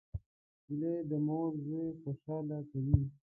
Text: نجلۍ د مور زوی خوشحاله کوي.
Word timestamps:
نجلۍ 0.67 0.95
د 1.09 1.11
مور 1.25 1.49
زوی 1.65 1.87
خوشحاله 2.01 2.57
کوي. 2.69 2.99